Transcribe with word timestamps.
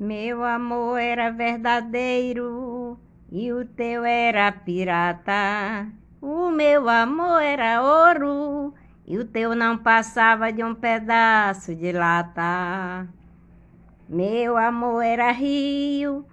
Meu 0.00 0.42
amor 0.42 0.98
era 0.98 1.30
verdadeiro 1.30 2.98
e 3.30 3.52
o 3.52 3.66
teu 3.66 4.02
era 4.02 4.50
pirata. 4.50 5.86
O 6.22 6.48
meu 6.48 6.88
amor 6.88 7.42
era 7.42 7.82
ouro 7.82 8.72
e 9.06 9.18
o 9.18 9.26
teu 9.26 9.54
não 9.54 9.76
passava 9.76 10.50
de 10.50 10.64
um 10.64 10.74
pedaço 10.74 11.74
de 11.74 11.92
lata. 11.92 13.06
Meu 14.08 14.56
amor 14.56 15.02
era 15.02 15.32
rio 15.32 16.24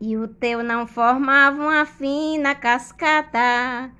e 0.00 0.16
o 0.16 0.28
teu 0.28 0.62
não 0.62 0.86
formava 0.86 1.60
uma 1.60 1.84
fina 1.84 2.54
cascata. 2.54 3.90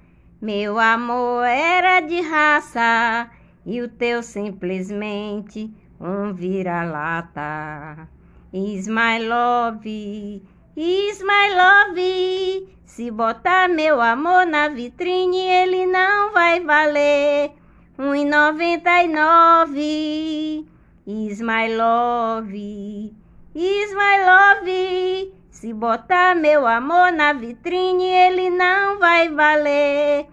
Meu 0.41 0.79
amor 0.79 1.45
era 1.45 1.99
de 1.99 2.21
raça 2.21 3.29
e 3.67 3.83
o 3.83 3.89
teu 3.89 4.23
simplesmente 4.23 5.75
um 6.01 6.33
vira-lata. 6.33 8.09
Is 8.57 8.87
my 8.87 9.19
love, 9.19 9.85
is 9.85 11.23
my 11.25 11.49
love. 11.57 12.69
Se 12.85 13.11
botar 13.11 13.69
meu 13.69 14.01
amor 14.01 14.47
na 14.47 14.69
vitrine, 14.69 15.41
ele 15.41 15.87
não 15.87 16.33
vai 16.33 16.61
valer 16.61 17.51
um 17.99 18.15
e 18.15 18.25
noventa 18.25 19.03
e 19.03 19.09
nove. 19.09 20.65
Is 21.05 21.41
my 21.41 21.67
love, 21.75 23.13
is 23.57 23.93
my 23.93 24.19
love. 24.25 25.33
Se 25.51 25.73
botar 25.73 26.37
meu 26.37 26.65
amor 26.65 27.11
na 27.11 27.33
vitrine, 27.33 28.05
ele 28.05 28.51
não 28.51 29.01
vai 29.01 29.31
valer 29.31 30.29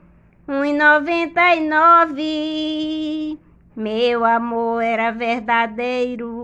um 0.47 0.63
e 0.63 0.71
noventa 0.73 1.55
e 1.55 1.67
nove. 1.67 3.39
Meu 3.75 4.23
amor 4.23 4.83
era 4.83 5.09
verdadeiro 5.09 6.40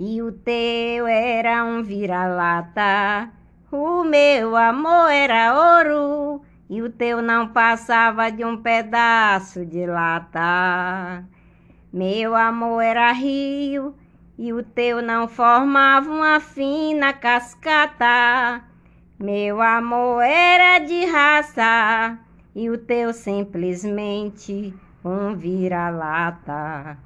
e 0.00 0.22
o 0.22 0.32
teu 0.32 1.06
era 1.06 1.62
um 1.62 1.82
vira-lata. 1.82 3.28
O 3.70 4.02
meu 4.02 4.56
amor 4.56 5.10
era 5.10 5.76
ouro 5.76 6.40
e 6.70 6.80
o 6.80 6.88
teu 6.88 7.20
não 7.20 7.48
passava 7.48 8.32
de 8.32 8.42
um 8.42 8.56
pedaço 8.56 9.66
de 9.66 9.84
lata. 9.84 11.22
Meu 11.92 12.34
amor 12.34 12.80
era 12.80 13.12
rio 13.12 13.94
e 14.38 14.54
o 14.54 14.62
teu 14.62 15.02
não 15.02 15.28
formava 15.28 16.10
uma 16.10 16.40
fina 16.40 17.12
cascata. 17.12 18.64
Meu 19.18 19.60
amor 19.60 20.22
era 20.22 20.78
de 20.78 21.04
raça 21.04 22.18
e 22.54 22.70
o 22.70 22.78
teu 22.78 23.12
simplesmente 23.12 24.74
um 25.04 25.34
vira-lata. 25.34 26.96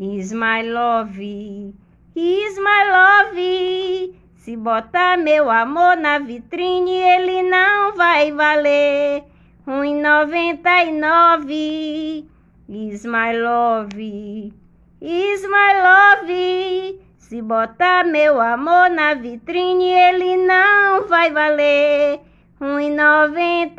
Is 0.00 0.32
my 0.32 0.62
love, 0.62 1.74
Is 2.18 2.58
my 2.58 2.82
love. 2.90 3.38
Se 4.34 4.56
botar 4.56 5.16
meu 5.16 5.48
amor 5.48 5.96
na 5.96 6.18
vitrine, 6.18 6.90
ele 6.90 7.44
não 7.44 7.94
vai 7.94 8.32
valer. 8.32 9.22
1,99 9.64 12.26
Is 12.68 13.04
my 13.04 13.38
love. 13.38 14.52
Is 15.00 15.46
my 15.46 15.74
love. 15.86 16.98
Se 17.18 17.40
botar 17.40 18.04
meu 18.04 18.40
amor 18.40 18.90
na 18.90 19.14
vitrine, 19.14 19.92
ele 19.92 20.36
não 20.38 21.06
vai 21.06 21.30
valer. 21.30 22.18
1,99 22.60 23.76